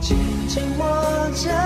[0.00, 0.16] 紧
[0.48, 1.65] 紧握着。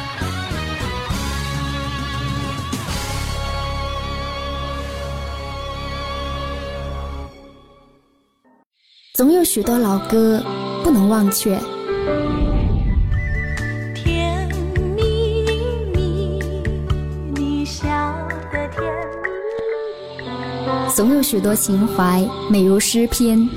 [9.21, 10.43] 总有许多老歌
[10.83, 11.55] 不能忘却，
[13.93, 14.49] 甜
[14.95, 15.45] 蜜
[15.93, 16.39] 蜜，
[17.35, 17.87] 你笑
[18.51, 18.81] 得甜
[20.17, 20.25] 蜜蜜。
[20.95, 23.47] 总有许多情怀美如诗篇。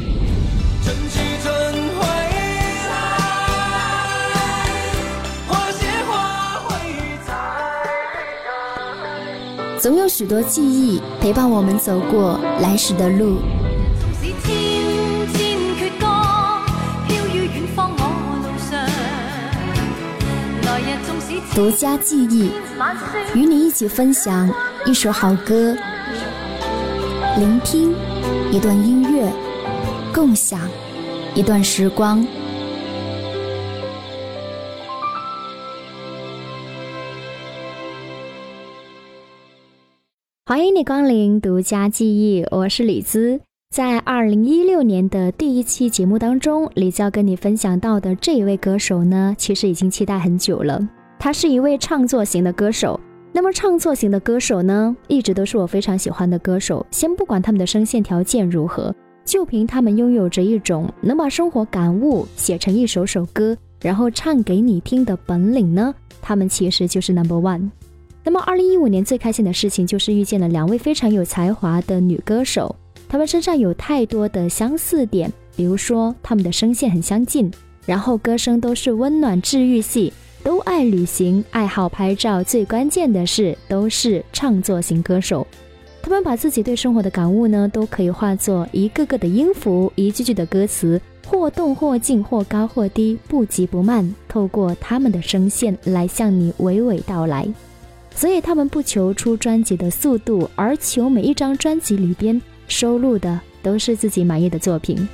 [0.83, 1.55] 春去春
[1.99, 2.07] 回
[2.91, 2.93] 来，
[5.49, 6.77] 花谢花会
[7.27, 7.33] 再
[8.45, 9.81] 开。
[9.81, 13.39] 总有许多记忆陪伴我们走过来时的路。
[14.21, 14.84] 纵
[21.55, 22.51] 独家记忆，
[23.35, 24.53] 与你一起分享
[24.85, 25.77] 一首好歌，
[27.39, 27.95] 聆听
[28.51, 29.33] 一段音乐，
[30.13, 30.61] 共享
[31.35, 32.27] 一段时光。
[40.47, 43.41] 欢迎你光临独家记忆，我是李姿。
[43.75, 50.81] 在二零一六年的第一期节目当中，李娇跟你分享到的这一位歌手呢，其实已经期待很久了。
[51.19, 53.01] 他是一位唱作型的歌手。
[53.33, 56.87] 那么唱作型的歌手呢，一直都是我非常喜欢的歌手。
[56.93, 65.93] 先不管他们的声线条件如何，就凭他们拥有着一种能把生活感悟写成一首首歌，然后唱给你听的本领呢，
[66.23, 67.69] 他们其实就是 number one。
[68.23, 72.73] 那么，二零一五年最开心的事情就是遇见了两位非常有才华的女歌手，
[73.15, 77.49] 他们身上有太多的相似点，比如说他们的声线很相近，
[77.87, 85.47] 然后歌声都是温暖治愈系，都爱旅行，爱好拍照，最关键的是都是唱作型歌手。
[86.03, 97.47] 他们把自己对生活的感悟呢，都可以化作一个个的音符，一句句的歌词，或动或静，或高或低，不急不慢，透过他们的声线来向你娓娓道来。
[98.17, 102.43] 所以他们不求出专辑的速度，而求每一张专辑里边
[102.75, 105.09] 收录的都是自己满意的作品。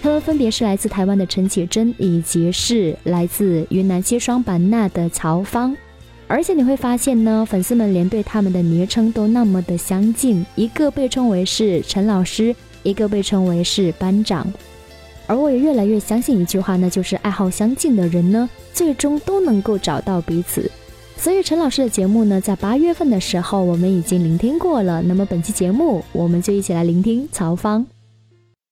[0.00, 5.76] 他们分别是来自台湾的陈绮贞，以及是来自云南西双版纳的曹芳。
[6.26, 14.50] 而且你会发现呢，粉丝们连对他们的昵称都那么的相近，一个被称为是陈老师，一个被称为是班长。
[15.26, 20.70] 而我也越来越相信一句话，那就是爱好相近的人呢，最终都能够找到彼此。
[21.18, 25.02] 所以陈老师的节目呢，在八月份的时候我们已经聆听过了。
[25.02, 27.84] 那么本期节目，我们就一起来聆听曹芳。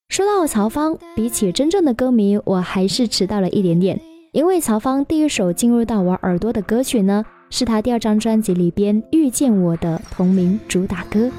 [0.09, 3.99] 说到曹芳，比起真正的歌迷，我还是迟到了一点点，
[4.31, 11.29] 因为曹芳第一首进入到我耳朵的歌曲呢，是他第二张专辑里边《遇见我》的同名主打歌。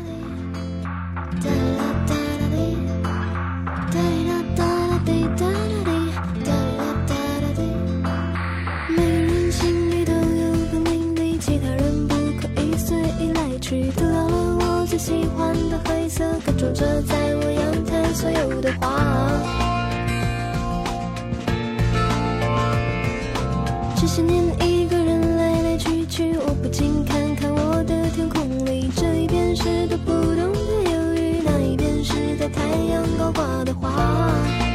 [16.69, 18.89] 种，着在我阳台所有的花。
[23.97, 34.68] 这些年一个人来来去去，我不禁看看我的天空里，这一边是读不懂的忧郁，那一边是在太阳高挂的花。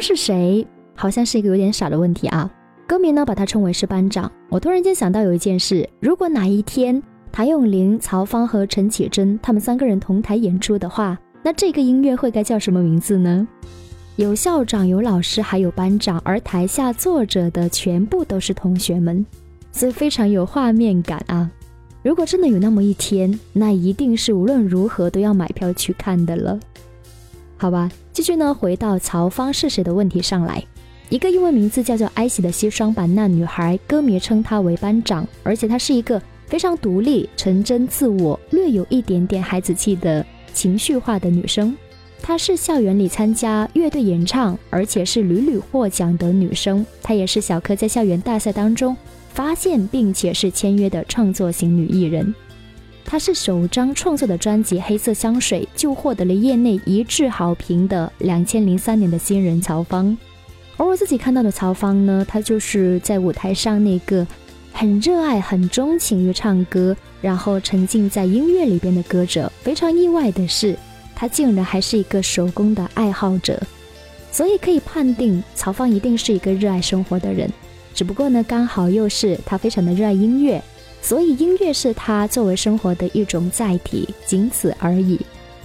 [0.00, 0.66] 是谁？
[0.94, 2.50] 好像是一个有点傻的问题啊。
[2.86, 4.30] 歌迷呢把他称为是班长。
[4.48, 13.46] 我突然间想到有一件事，如果哪一天谭咏麟、曹芳和陈绮贞他们三个人同台演出的话，那这个音乐会该叫什么名字呢？
[14.16, 19.24] 有校长，有老师，还有班长，而台下坐着的全部都是同学们，
[19.70, 21.48] 所以非常有画面感啊。
[22.02, 26.58] 如果真的有那么一天，那一定是无论如何都要买票去看的了。
[27.60, 30.62] 好吧，继续呢，回到曹芳是谁的问题上来。
[31.08, 40.24] 一个英文名字叫做艾希的西双版纳女孩，歌迷称她为班长，而且她是一个非常独立、纯真自我、略有一点点孩子气的
[40.54, 41.76] 情绪化的女生。
[42.22, 46.86] 她是校园里参加乐队演唱，而且是屡屡获奖的女生。
[47.02, 48.96] 她也是小柯在校园大赛当中
[49.34, 52.32] 发现并且是签约的创作型女艺人。
[53.10, 60.14] 他是首张创作的专辑《黑色香水》就获得了业内一致好评的2003年的新人曹芳。
[60.76, 64.26] 而我自己看到的曹芳呢，她就是在舞台上那个
[64.74, 69.50] 很热爱、很钟情于唱歌，然后沉浸在音乐里边的歌者。
[69.62, 70.76] 非常意外的是，
[71.14, 73.58] 她竟然还是一个手工的爱好者，
[74.30, 77.50] 所以可以判定曹芳一定是一个热爱生活的人。
[77.94, 80.62] 只不过呢，刚好又是她非常的热爱音乐，
[81.00, 85.18] 所以音乐是他作为生活的一种载体，仅此而已。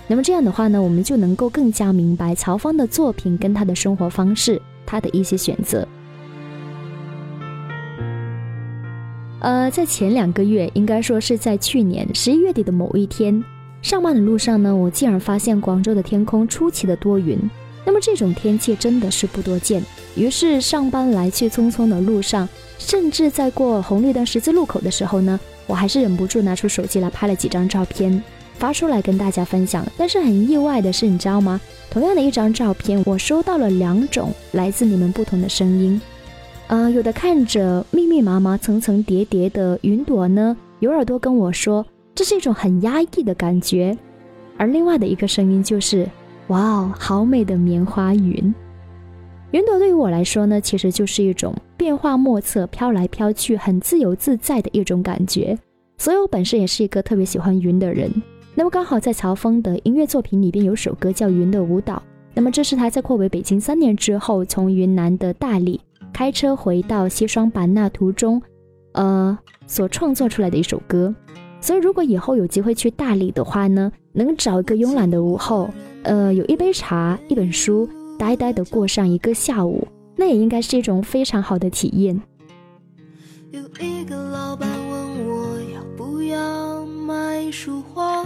[0.07, 4.61] 那么这样的话呢，我们就能够更加明白曹芳的作品跟他的生活方式。
[4.85, 5.87] 他的一些选择。
[9.39, 13.43] 呃，在前两个月，应该说是在去年十一月底的某一天，
[13.81, 17.39] 上班的路上呢，我竟然发现广州的天空出奇的多云。
[17.85, 19.81] 那么这种天气真的是不多见。
[20.15, 22.47] 于是上班来去匆匆的路上，
[22.85, 28.21] 甚至在过红绿灯十字路口的时候呢，我还是忍不住拿出手机来拍了几张照片，
[28.55, 29.85] 发出来跟大家分享。
[29.97, 31.59] 但是很意外的是，你知道吗？
[31.89, 35.99] 同样的一张照片，我收到了两种来自你们不同的声音。
[36.67, 43.95] 呃，有的看着密密麻麻、层层叠叠的云朵呢，有耳朵跟我说这是一种很压抑的感觉；
[44.57, 46.07] 而另外的一个声音就是，
[46.47, 48.53] 哇哦，好美的棉花云。
[49.53, 55.55] 云朵对于我来说呢，其实就是一种变化莫测、飘来飘去、很自由自在的一种感觉。
[55.95, 58.11] 所以我本身也是一个特别喜欢云的人。
[58.55, 61.97] 那么刚好在曹峰的音乐作品里边有首歌叫《云的舞蹈》，
[62.33, 65.79] 那么这是他在扩回北京三年之后，从云南的大理
[66.11, 68.41] 开车回到西双版纳途中，
[68.93, 71.13] 呃，所创作出来的一首歌。
[71.61, 75.69] 所以如果以后有机会去大理的话呢，能找一个慵懒的午后，
[76.01, 77.87] 呃，有一杯茶、一本书，
[78.23, 82.21] 呆呆的过上一个下午那也应该是一种非常好的体验。
[83.51, 88.23] 有一个老板问我要不要买束花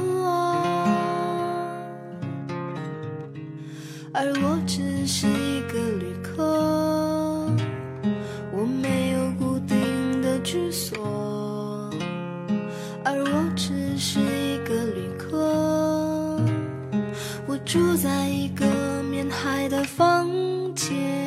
[4.13, 7.50] 而我只是一个旅客
[8.54, 11.89] 我没有固定的居所
[13.04, 16.39] 而我只是一个旅客
[17.48, 18.77] 我住在一个
[19.38, 20.27] 海的房
[20.74, 21.27] 间。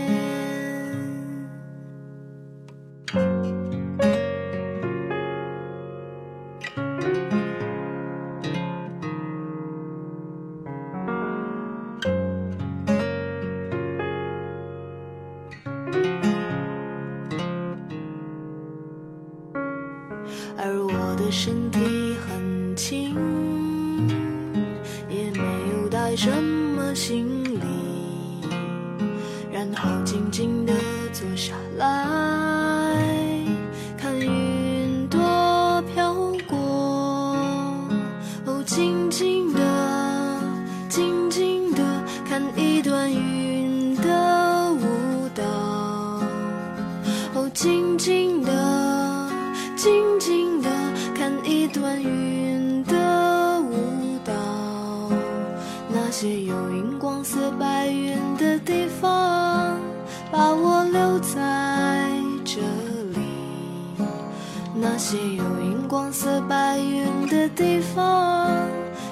[66.90, 68.68] 远的地方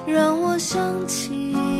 [0.07, 1.78] 让我想起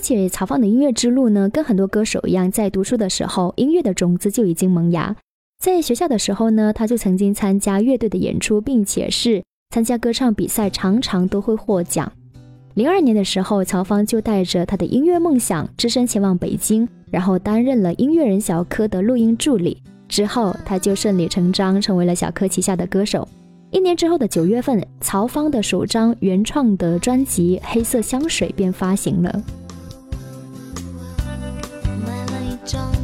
[0.00, 5.14] 且曹芳的音乐之路呢，跟很多歌手一样，在读书的时候，音乐的种子就已经萌芽。
[5.62, 9.42] 在学校的时候呢，他就曾经参加乐队的演出，并且是
[9.74, 12.10] 参加歌唱比赛，常常都会获奖。
[12.74, 19.82] 零二年的时候，曹芳就带着他的音乐梦想，只身前往北京，然后担任了音乐人小柯的录音助理。
[20.08, 23.28] 之后，他就顺理成章成为了小柯旗下的歌手。
[23.70, 29.42] 一年之后的九月份，曹芳的首张原创的专辑《黑色香水》便发行了。
[32.70, 32.99] 张。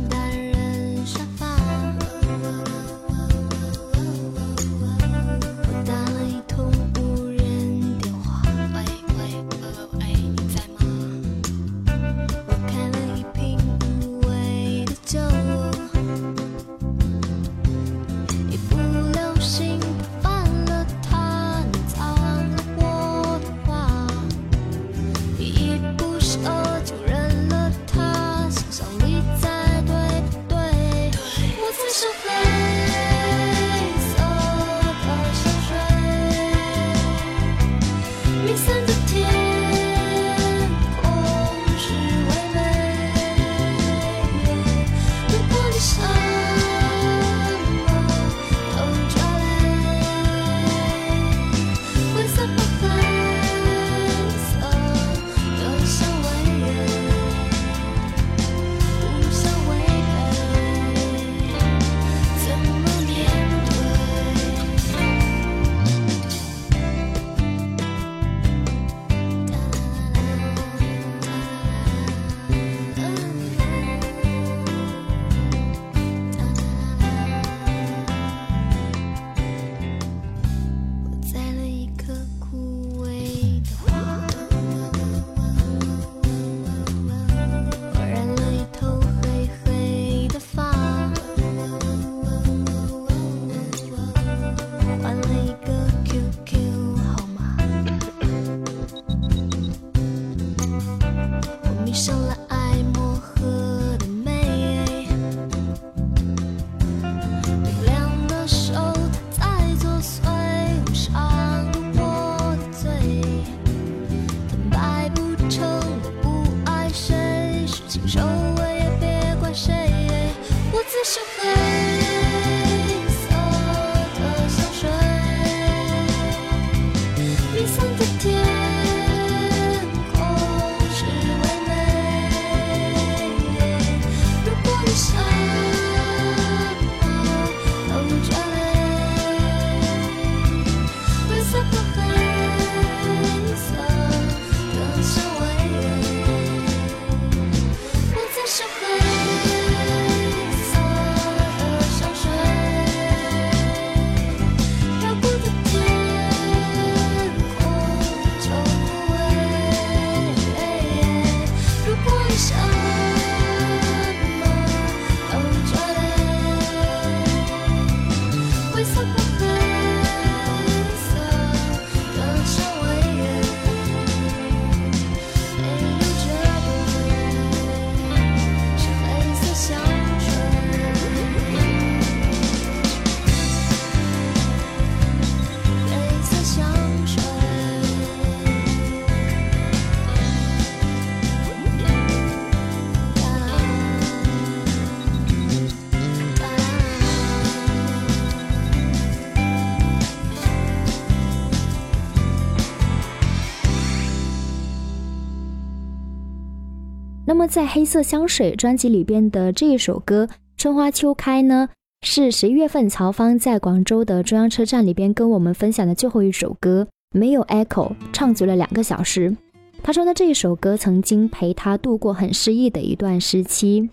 [207.37, 210.25] 那么在《黑色香水》专辑里边的这一首歌
[210.57, 211.69] 《春花秋开》呢，
[212.01, 219.37] 是十一月份曹芳在广州的中央车站里边跟我们分享的最后一首歌，没有 echo，唱足了两个小时。
[219.83, 223.91] 他说呢，这一首歌曾经陪他度过很失意的一段时期。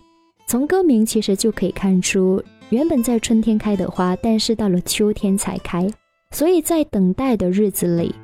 [0.48, 5.86] 从歌名其实就可以看出，原本在春天开的花，但是到了秋天才开，
[6.30, 8.14] 所以在等待的日子里，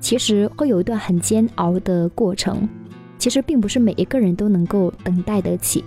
[0.00, 2.68] 其实会有一段很煎熬的过程。
[3.20, 5.84] 其实并不是每一个人都能够等待得起。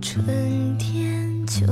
[0.00, 1.64] 春天、秋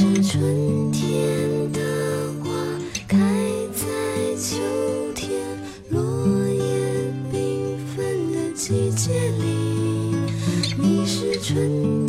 [0.00, 1.78] 是春天的
[2.42, 2.50] 花，
[3.06, 3.18] 开
[3.74, 3.84] 在
[4.40, 4.56] 秋
[5.14, 5.28] 天
[5.90, 6.00] 落
[6.48, 10.16] 叶缤纷的季节里。
[10.78, 11.99] 你是春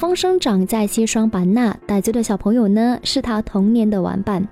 [0.00, 4.42] 曹芳生长在西双版纳，傣族的小朋友呢是他童年的玩伴。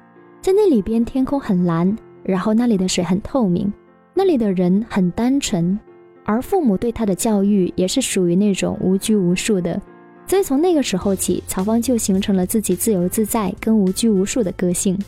[0.42, 3.72] 在那里边，天空很蓝，然后那里的水很透明，
[4.12, 5.80] 那里的人很单纯，
[6.22, 9.80] 而父母对他的教育也是属于那种无拘无束的。
[10.26, 14.98] 所以从那个时候起，曹芳就形成了自己自由自在跟无拘无束的个性。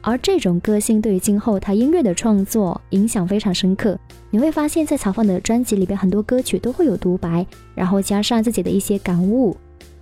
[0.00, 3.98] 而这种个性对于今后他音乐的创作影响非常深刻。
[4.30, 9.54] 你会发现在曹芳的专辑里边，很多歌曲都会有独白，然后加上自己的一些感悟。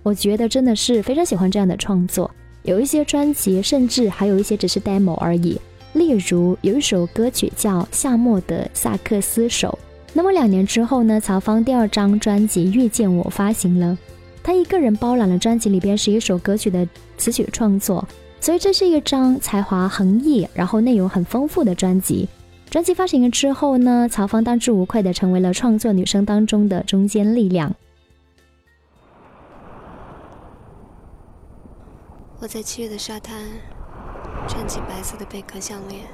[0.09, 2.31] 我觉得真的是非常喜欢这样的创作。
[2.63, 5.55] 有一些专辑，甚至还有一些只是 demo 而已。
[5.93, 9.77] 例如有一首歌曲叫《夏末的萨克斯手》。
[10.13, 13.95] 那么两年之后呢，曹芳第二张专辑《遇见我》发行了。
[14.41, 18.03] 他一个人包揽了专辑里边十一首歌曲的词曲创作，
[18.41, 22.27] 所以这是一张才华横溢，然后内容很丰富的专辑。
[22.71, 27.71] 专辑发行了之后呢，曹芳当之无愧的成为了创作女生当中的中坚力量。
[32.41, 33.37] 我在七月的沙滩
[34.47, 36.07] 穿起白色的贝壳项链，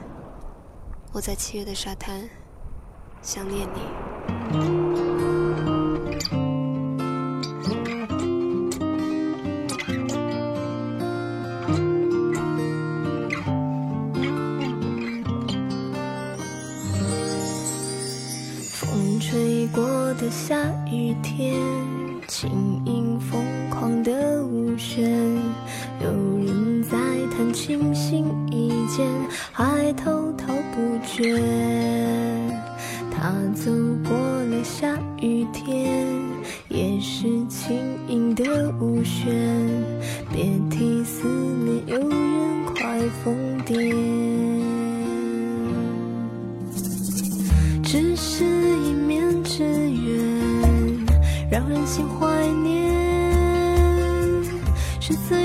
[1.13, 2.27] 我在七月的沙滩
[3.21, 3.79] 想念你。
[18.73, 20.57] 风吹过的下
[20.87, 21.61] 雨天，
[22.27, 25.11] 轻盈疯狂的舞旋，
[26.01, 26.09] 有
[26.43, 26.97] 人在
[27.31, 29.07] 弹琴心一间，
[29.51, 31.39] 还滔滔不绝。
[33.11, 33.71] 他走
[34.07, 36.05] 过了下雨天，
[36.67, 38.43] 也是轻盈的
[38.79, 39.31] 舞旋，
[40.31, 43.35] 别提思念有人快疯
[43.65, 43.93] 癫，
[51.95, 52.93] 心怀念。
[54.99, 55.44] 是怎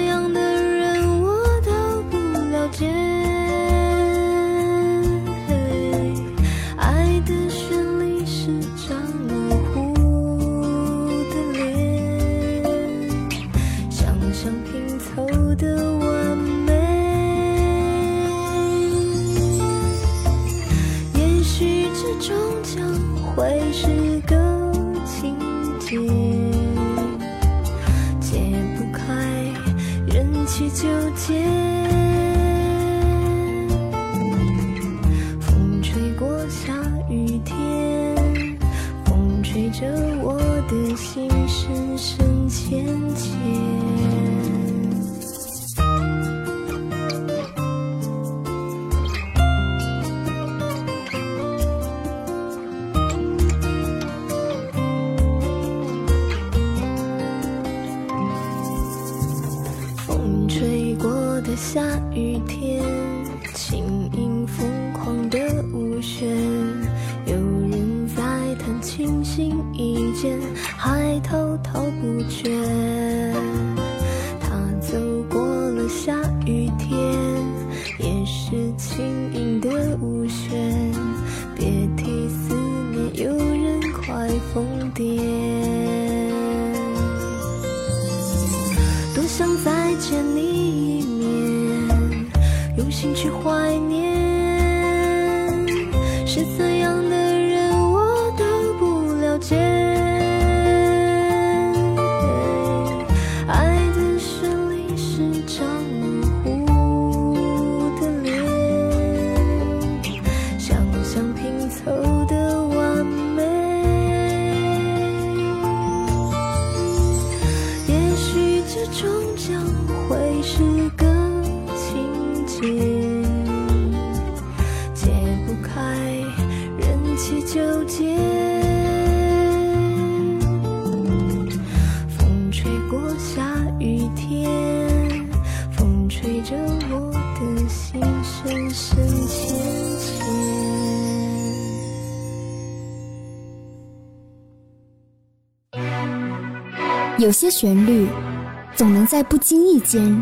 [149.31, 150.21] 不经意间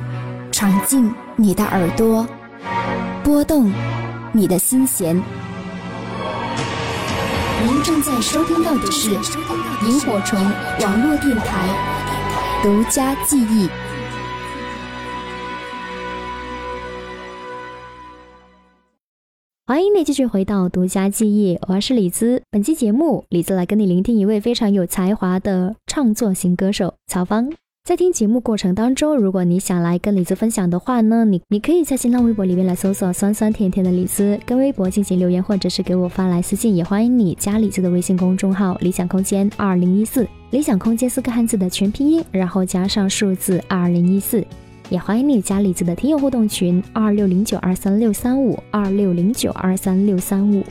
[0.53, 2.29] 闯进你的耳朵，
[3.25, 3.73] 拨动
[4.35, 5.17] 你的心弦。
[7.65, 9.13] 您正在收听到的是
[9.87, 10.39] 萤火虫
[10.83, 13.67] 网络电台独家记忆。
[19.67, 22.43] 欢迎你继续回到独家记忆，我是李兹。
[22.51, 27.51] 本期节目，李兹来跟你聆听一位非常有才华的创作型歌手曹芳。
[27.89, 36.77] 在听节目过程当中，如果你想来跟李子分享的话呢，你你可以在新浪微博里面来搜索“酸酸甜甜的李子”，跟微博进行留言，或者是给我发来私信。
[36.77, 44.45] 也欢迎你加李子的微信公众号“理想空间二零一四”，理想空间四个汉字的全拼音，然后加上数字二零一四。
[44.91, 50.63] 也欢迎你加李子的听友互动群二六零九二三六三五二六零九二三六三五。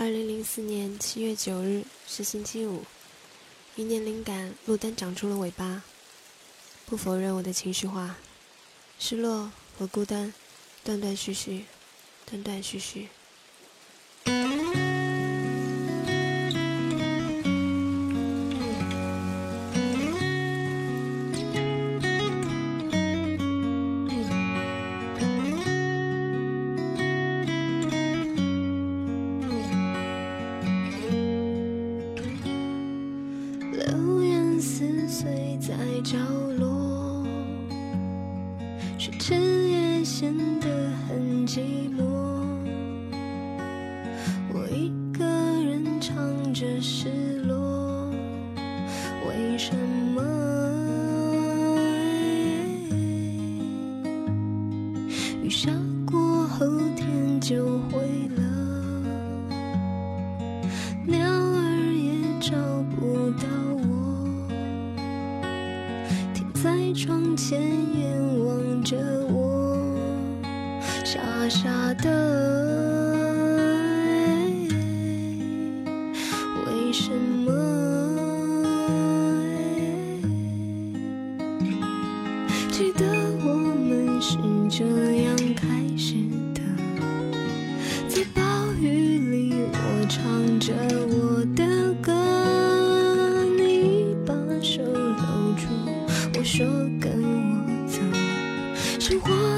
[0.00, 2.84] 二零零四年七月九日是星期五，
[3.74, 5.82] 一年灵感，路灯长出了尾巴。
[6.86, 8.16] 不否认我的情绪化，
[9.00, 10.32] 失落和孤单，
[10.84, 11.64] 断断续续，
[12.24, 13.08] 断断续续。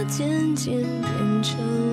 [0.05, 1.90] 渐渐变成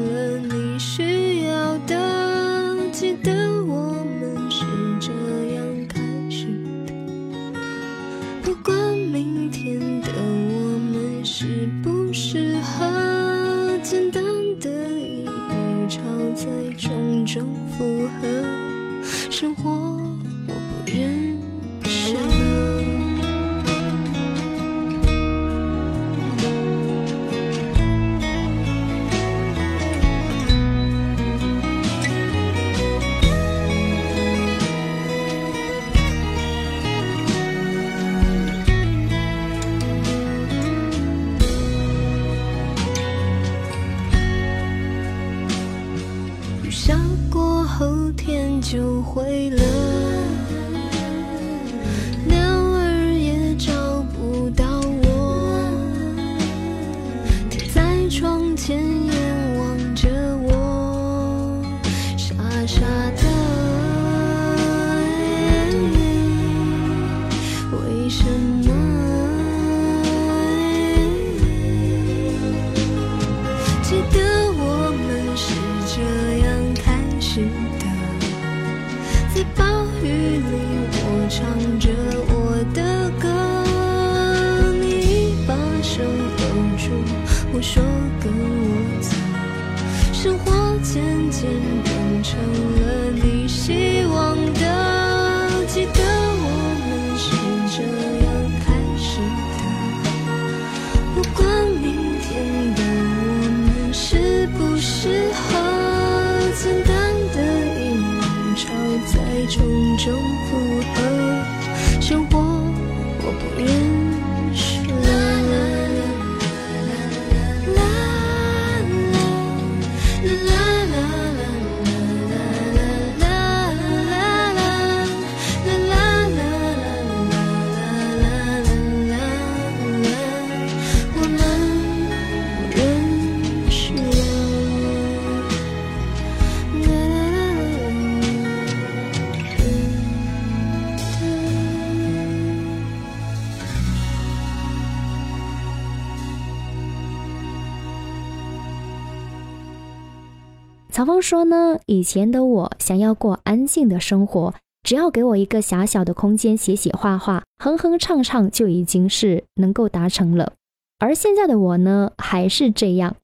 [151.07, 154.53] 曹芳说呢，以前的我想要过安静的生活，
[154.83, 160.51] 只要给我一个狭小的空间写写画画、哼哼唱唱就已经是能够达成了。
[160.99, 163.15] 而现在的我呢，还是这样。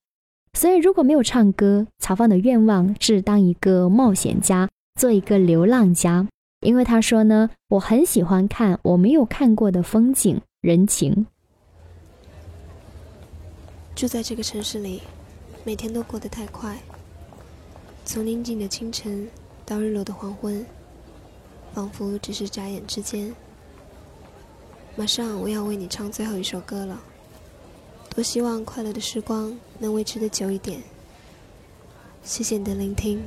[0.53, 6.29] 所以如果没有唱歌，曹芳的愿望是当一个冒险家，做一个流浪家。
[6.61, 11.25] 因为他说呢，我很喜欢看我没有看过的风景、人情。
[13.93, 15.01] 住在这个城市里，
[15.65, 16.77] 每天都过得太快。
[18.05, 19.27] 从宁静的清晨
[19.65, 20.65] 到日落的黄昏，
[21.73, 23.33] 仿佛只是眨眼之间。
[24.95, 27.01] 马上我要为你唱最后一首歌了，
[28.13, 30.83] 多希望快乐的时光能维持的久一点。
[32.23, 33.21] 谢谢你的聆听。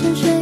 [0.00, 0.39] 沉睡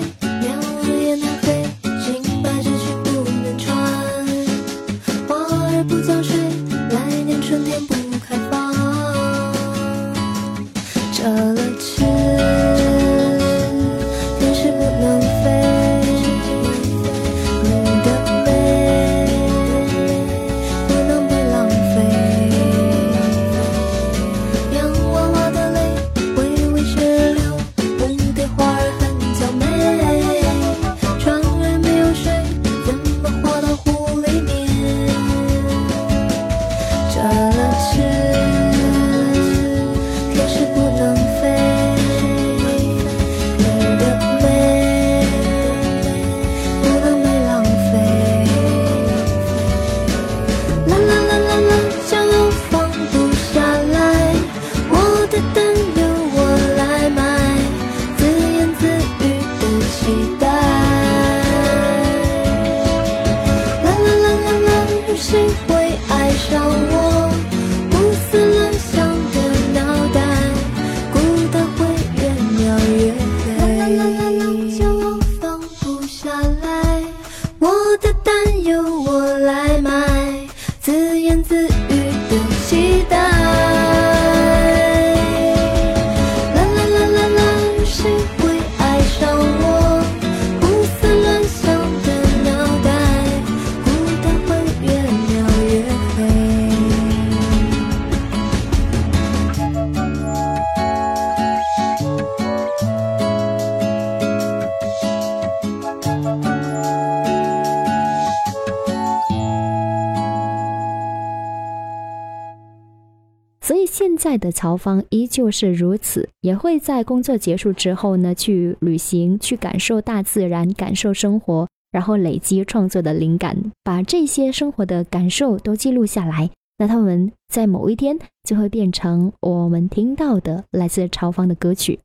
[114.19, 126.51] 在的曹芳依旧是如此，也会在工作结束之后呢，去旅行，去感受大自然，感受生活，然后累积创作的灵感，把这些生活的感受都记录下来。
[126.79, 132.01] 那他们在某一天就会变成我们听到的来自曹芳的歌曲。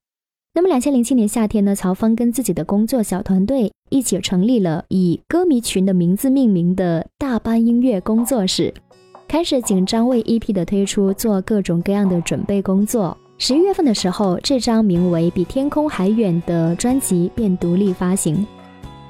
[0.56, 8.72] 那么，两千零七年夏天呢，曹芳跟自己的工作小团队一起成立了以歌迷群的名字命名的大班音乐工作室。
[9.34, 13.18] 开始紧张为 EP 的推出做各种各样的准备工作。
[13.40, 18.46] 十一月份的时候，这张名为《比天空还远》的专辑便独立发行。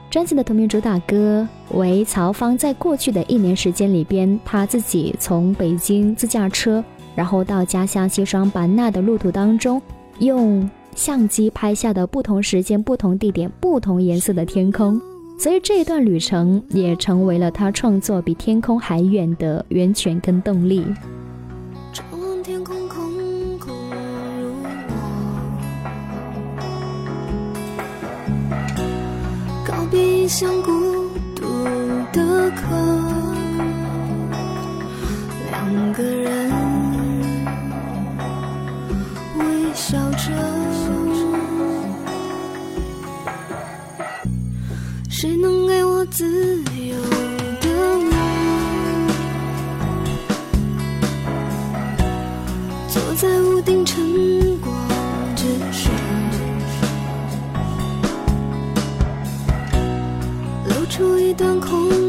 [0.09, 6.81] 专辑的同名主打歌为曹芳在过去的一年时间里边，他自己从北京自驾车，
[7.15, 9.81] 然后到家乡西双版纳的路途当中，
[10.19, 15.01] 用相机拍下的不同时间、不同地点、不同颜色的天空。
[15.37, 20.85] 所以这一段旅程也成为了他创作比天空还远的源泉跟动力。
[21.91, 23.75] 张望天空，空空
[24.39, 24.69] 如我，
[29.67, 30.71] 告别异乡孤
[31.35, 31.43] 独
[32.13, 32.63] 的客，
[35.51, 36.51] 两个人
[39.37, 40.31] 微笑着。
[45.23, 46.97] 谁能给我自由
[47.61, 48.11] 的我？
[52.89, 54.75] 坐在屋顶晨光
[55.33, 55.93] 之上，
[60.67, 62.02] 露出一段空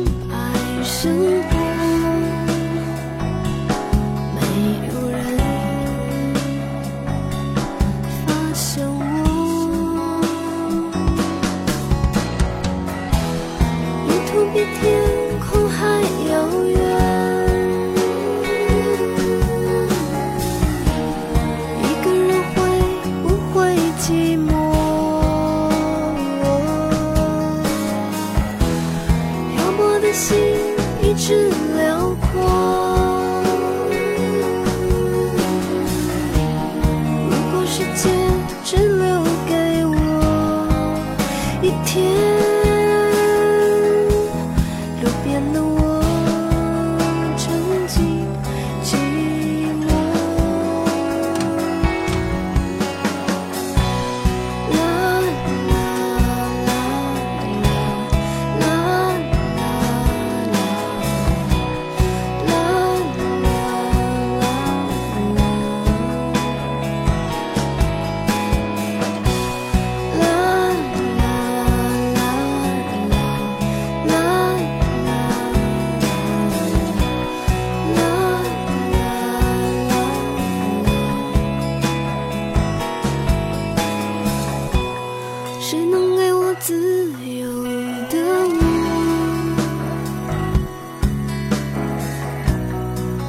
[85.67, 87.65] 谁能给我自由
[88.11, 88.19] 的
[88.51, 88.59] 我？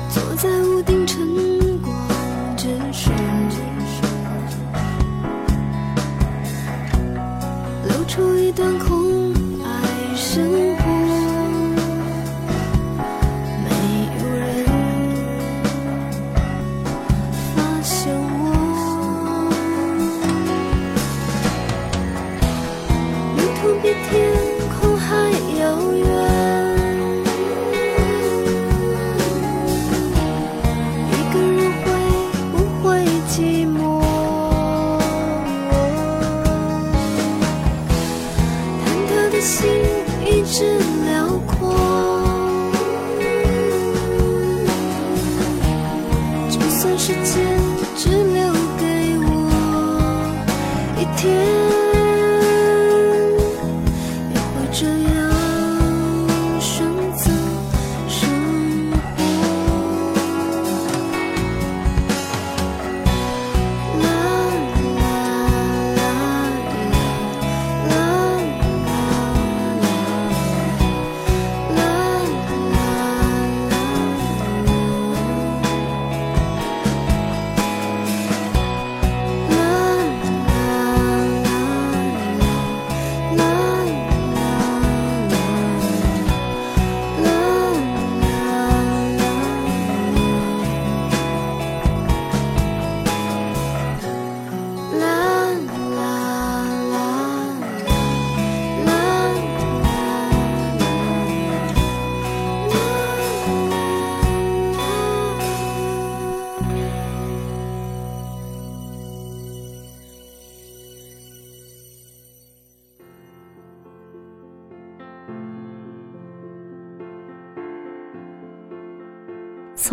[0.09, 1.25] 坐在屋顶晨
[1.81, 1.97] 光
[2.57, 3.13] 之上，
[7.88, 8.94] 流出一段空。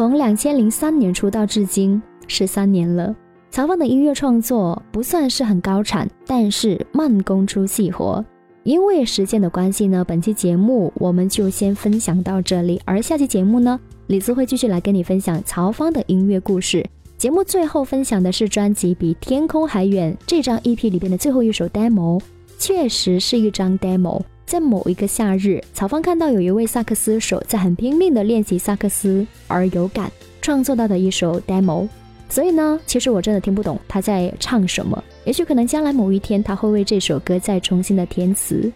[0.03, 3.15] 从两千零三年出道至今十三年了，
[3.53, 8.25] 曹芳的音乐创作不算是很高产，但是慢工出细活。
[8.65, 13.79] 因为时间的关系呢，本期节目我们就先分享到这里，而下期节目呢，
[14.09, 16.85] 李子会继续来跟你分享曹芳的音乐故事。
[17.17, 22.21] 节目最后分享的是专辑《比天空还远》这张 EP 里边的最后一首 demo，
[22.59, 24.21] 确实是一张 demo。
[24.47, 31.89] 在某一个夏日，曹芳看到有一位萨克斯手在很拼命的练习萨克斯，而有感创作到的一首 demo。
[32.29, 35.03] 所以呢，其实我真的听不懂他在唱什么。
[35.25, 38.73] 也许可能将来某一天他会为这首歌再重新的填词。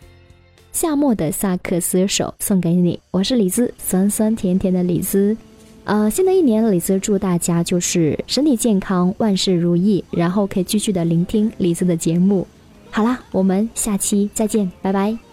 [0.73, 5.35] 夏末的萨克斯手送给你，我是李子，酸酸甜甜的李子。
[5.85, 12.47] 呃，新的一年，李子祝大家就是身体健康，万事如意，然后可以继续的聆听李子的节目。
[12.91, 15.26] 好啦，我们下期再见，拜拜。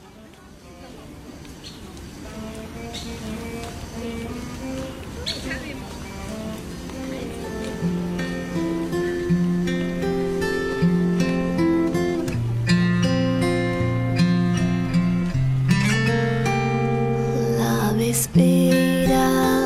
[18.14, 19.63] speed up.